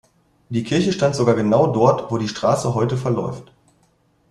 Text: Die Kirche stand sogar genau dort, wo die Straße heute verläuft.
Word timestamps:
Die 0.49 0.63
Kirche 0.63 0.93
stand 0.93 1.13
sogar 1.15 1.35
genau 1.35 1.67
dort, 1.67 2.09
wo 2.09 2.17
die 2.17 2.27
Straße 2.27 2.73
heute 2.73 2.97
verläuft. 2.97 3.53